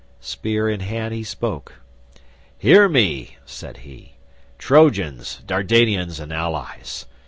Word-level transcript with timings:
Spear 0.19 0.67
in 0.67 0.79
hand 0.79 1.13
he 1.13 1.23
spoke. 1.23 1.75
"Hear 2.57 2.89
me," 2.89 3.37
said 3.45 3.77
he, 3.85 4.13
"Trojans, 4.57 5.43
Dardanians, 5.45 6.19
and 6.19 6.33
allies. 6.33 7.05